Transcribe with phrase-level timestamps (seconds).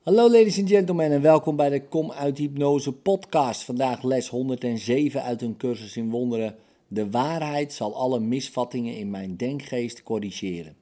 [0.00, 3.64] Hallo ladies and gentlemen en welkom bij de Kom uit Hypnose podcast.
[3.64, 6.56] Vandaag les 107 uit een cursus in wonderen.
[6.88, 10.76] De waarheid zal alle misvattingen in mijn denkgeest corrigeren.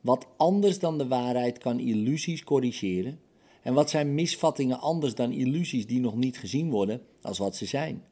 [0.00, 3.20] Wat anders dan de waarheid kan illusies corrigeren?
[3.62, 7.66] En wat zijn misvattingen anders dan illusies die nog niet gezien worden als wat ze
[7.66, 8.04] zijn?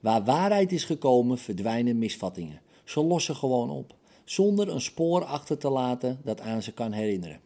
[0.00, 2.60] Waar waarheid is gekomen, verdwijnen misvattingen.
[2.84, 7.40] Ze lossen gewoon op, zonder een spoor achter te laten dat aan ze kan herinneren.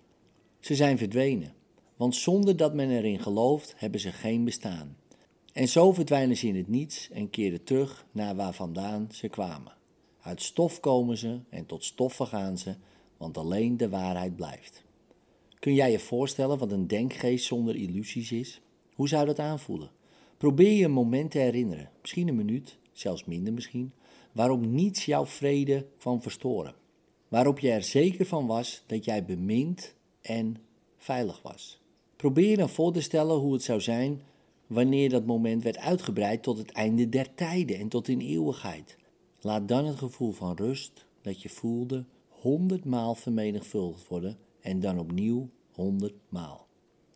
[0.60, 1.55] Ze zijn verdwenen,
[1.96, 4.96] want zonder dat men erin gelooft, hebben ze geen bestaan.
[5.52, 9.72] En zo verdwijnen ze in het niets en keren terug naar waar vandaan ze kwamen.
[10.21, 12.74] Uit stof komen ze en tot stof vergaan ze,
[13.16, 14.85] want alleen de waarheid blijft.
[15.58, 18.60] Kun jij je voorstellen wat een denkgeest zonder illusies is?
[18.94, 19.90] Hoe zou dat aanvoelen?
[20.36, 23.93] Probeer je een moment te herinneren, misschien een minuut, zelfs minder misschien,
[24.32, 26.74] waarop niets jouw vrede kwam verstoren.
[27.29, 30.57] Waarop je er zeker van was dat jij bemind en
[30.96, 31.80] veilig was.
[32.16, 34.22] Probeer dan voor te stellen hoe het zou zijn
[34.66, 38.96] wanneer dat moment werd uitgebreid tot het einde der tijden en tot in eeuwigheid.
[39.41, 45.48] Laat dan het gevoel van rust dat je voelde honderdmaal vermenigvuldigd worden en dan opnieuw
[45.72, 46.66] honderdmaal.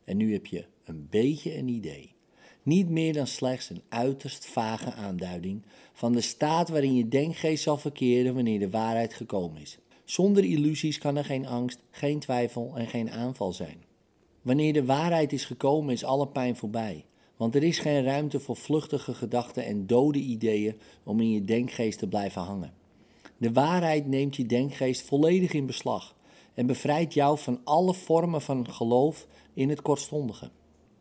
[0.05, 2.15] En nu heb je een beetje een idee.
[2.63, 7.77] Niet meer dan slechts een uiterst vage aanduiding van de staat waarin je denkgeest zal
[7.77, 9.79] verkeren wanneer de waarheid gekomen is.
[10.05, 13.89] Zonder illusies kan er geen angst, geen twijfel en geen aanval zijn.
[14.43, 17.05] Wanneer de waarheid is gekomen, is alle pijn voorbij.
[17.37, 21.99] Want er is geen ruimte voor vluchtige gedachten en dode ideeën om in je denkgeest
[21.99, 22.73] te blijven hangen.
[23.37, 26.17] De waarheid neemt je denkgeest volledig in beslag
[26.55, 30.51] en bevrijdt jou van alle vormen van geloof in het kortstondige.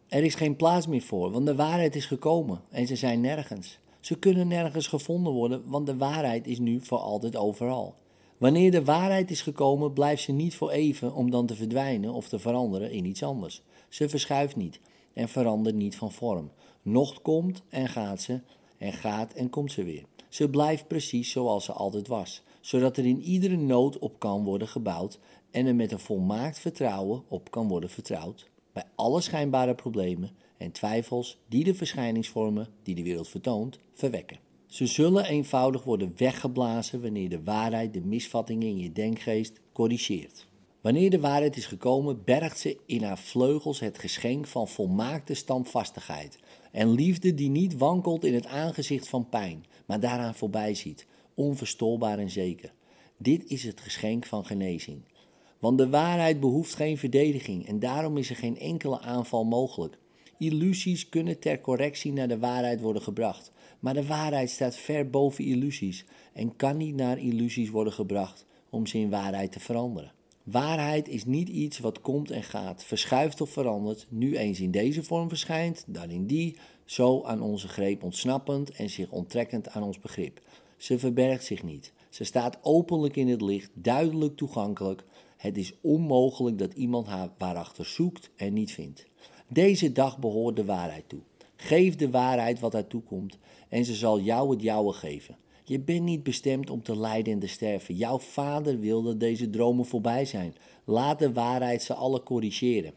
[0.07, 3.79] Er is geen plaats meer voor, want de waarheid is gekomen en ze zijn nergens.
[3.99, 7.95] Ze kunnen nergens gevonden worden, want de waarheid is nu voor altijd overal.
[8.39, 12.27] Wanneer de waarheid is gekomen, blijft ze niet voor even om dan te verdwijnen of
[12.27, 13.61] te veranderen in iets anders.
[13.89, 14.79] Ze verschuift niet
[15.13, 16.51] en verandert niet van vorm.
[16.81, 18.41] Nog komt en gaat ze,
[18.77, 20.03] en gaat en komt ze weer.
[20.29, 24.67] Ze blijft precies zoals ze altijd was, zodat er in iedere nood op kan worden
[24.67, 25.19] gebouwd
[25.51, 30.71] en er met een volmaakt vertrouwen op kan worden vertrouwd bij alle schijnbare problemen en
[30.71, 34.48] twijfels die de verschijningsvormen die de wereld vertoont verwekken.
[34.69, 40.47] Ze zullen eenvoudig worden weggeblazen wanneer de waarheid de misvattingen in je denkgeest corrigeert.
[40.81, 46.39] Wanneer de waarheid is gekomen, bergt ze in haar vleugels het geschenk van volmaakte standvastigheid
[46.71, 52.19] en liefde die niet wankelt in het aangezicht van pijn, maar daaraan voorbij ziet, onverstoorbaar
[52.19, 52.73] en zeker.
[53.17, 55.01] Dit is het geschenk van genezing.
[55.59, 59.97] Want de waarheid behoeft geen verdediging en daarom is er geen enkele aanval mogelijk.
[60.41, 65.43] Illusies kunnen ter correctie naar de waarheid worden gebracht, maar de waarheid staat ver boven
[65.43, 70.11] illusies en kan niet naar illusies worden gebracht om ze in waarheid te veranderen.
[70.43, 75.03] Waarheid is niet iets wat komt en gaat, verschuift of verandert, nu eens in deze
[75.03, 79.99] vorm verschijnt, dan in die, zo aan onze greep ontsnappend en zich onttrekkend aan ons
[79.99, 80.41] begrip.
[80.77, 81.93] Ze verbergt zich niet.
[82.09, 85.03] Ze staat openlijk in het licht, duidelijk toegankelijk.
[85.37, 89.05] Het is onmogelijk dat iemand haar waarachter zoekt en niet vindt.
[89.51, 91.19] Deze dag behoort de waarheid toe.
[91.55, 93.37] Geef de waarheid wat haar toekomt
[93.69, 95.37] en ze zal jou het jouwe geven.
[95.63, 97.95] Je bent niet bestemd om te lijden en te sterven.
[97.95, 100.55] Jouw vader wil dat deze dromen voorbij zijn.
[100.85, 102.93] Laat de waarheid ze alle corrigeren.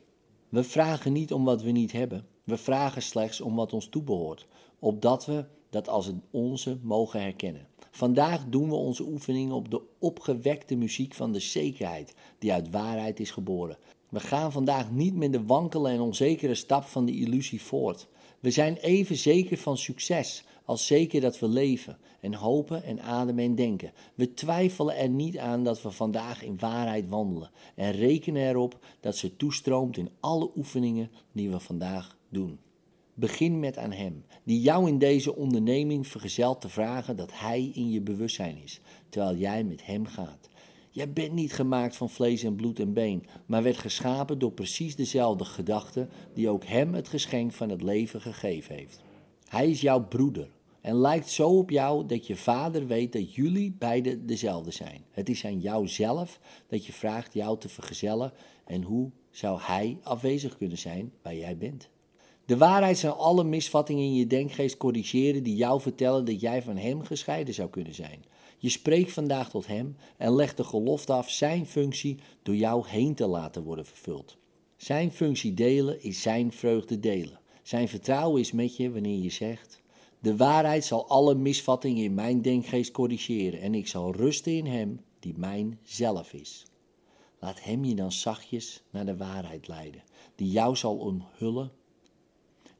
[0.48, 2.26] We vragen niet om wat we niet hebben.
[2.44, 4.46] We vragen slechts om wat ons toebehoort,
[4.78, 7.66] opdat we dat als het onze mogen herkennen.
[7.90, 13.20] Vandaag doen we onze oefeningen op de opgewekte muziek van de zekerheid, die uit waarheid
[13.20, 13.76] is geboren.
[14.12, 18.08] We gaan vandaag niet met de wankele en onzekere stap van de illusie voort.
[18.40, 23.44] We zijn even zeker van succes als zeker dat we leven en hopen en ademen
[23.44, 23.92] en denken.
[24.14, 29.16] We twijfelen er niet aan dat we vandaag in waarheid wandelen en rekenen erop dat
[29.16, 32.58] ze toestroomt in alle oefeningen die we vandaag doen.
[33.14, 37.90] Begin met aan Hem, die jou in deze onderneming vergezelt te vragen dat Hij in
[37.90, 40.50] je bewustzijn is, terwijl jij met Hem gaat.
[40.94, 44.96] Jij bent niet gemaakt van vlees en bloed en been, maar werd geschapen door precies
[44.96, 49.02] dezelfde gedachte die ook Hem het geschenk van het leven gegeven heeft.
[49.48, 50.50] Hij is jouw broeder
[50.80, 55.04] en lijkt zo op jou dat je vader weet dat jullie beiden dezelfde zijn.
[55.10, 58.32] Het is aan jou zelf dat je vraagt jou te vergezellen
[58.64, 61.88] en hoe zou Hij afwezig kunnen zijn waar jij bent.
[62.44, 66.76] De waarheid zal alle misvattingen in je denkgeest corrigeren die jou vertellen dat jij van
[66.76, 68.24] Hem gescheiden zou kunnen zijn.
[68.62, 73.14] Je spreekt vandaag tot Hem en legt de gelofte af Zijn functie door jou heen
[73.14, 74.36] te laten worden vervuld.
[74.76, 77.40] Zijn functie delen is Zijn vreugde delen.
[77.62, 79.82] Zijn vertrouwen is met je wanneer je zegt:
[80.18, 85.00] De waarheid zal alle misvattingen in mijn denkgeest corrigeren en ik zal rusten in Hem
[85.18, 86.66] die mijn zelf is.
[87.38, 90.02] Laat Hem je dan zachtjes naar de waarheid leiden,
[90.34, 91.72] die jou zal omhullen,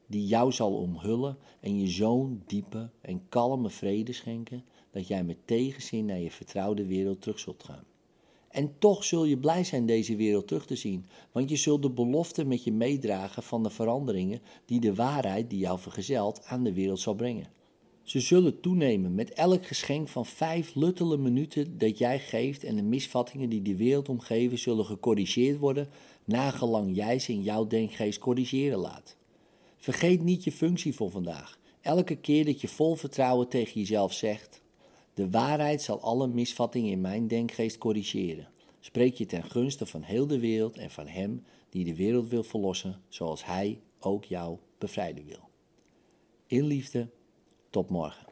[0.06, 5.36] die jou zal omhullen en je zo'n diepe en kalme vrede schenken, dat jij met
[5.44, 7.84] tegenzin naar je vertrouwde wereld terug zult gaan.
[8.48, 11.90] En toch zul je blij zijn deze wereld terug te zien, want je zult de
[11.90, 16.72] belofte met je meedragen van de veranderingen die de waarheid die jou vergezelt aan de
[16.72, 17.50] wereld zal brengen.
[18.02, 22.82] Ze zullen toenemen met elk geschenk van vijf luttele minuten dat jij geeft en de
[22.82, 25.88] misvattingen die de wereld omgeven zullen gecorrigeerd worden,
[26.24, 29.16] nagelang jij ze in jouw denkgeest corrigeren laat.
[29.76, 31.58] Vergeet niet je functie voor vandaag.
[31.80, 34.61] Elke keer dat je vol vertrouwen tegen jezelf zegt:
[35.14, 38.48] De waarheid zal alle misvattingen in mijn denkgeest corrigeren.
[38.80, 42.42] Spreek je ten gunste van heel de wereld en van Hem die de wereld wil
[42.42, 45.48] verlossen, zoals Hij ook jou bevrijden wil.
[46.46, 47.08] In liefde
[47.70, 48.31] tot morgen.